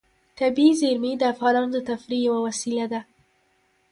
طبیعي 0.39 0.73
زیرمې 0.81 1.11
د 1.17 1.23
افغانانو 1.33 1.71
د 1.75 1.79
تفریح 1.89 2.21
یوه 2.27 2.39
وسیله 2.47 2.85
ده. 2.93 3.01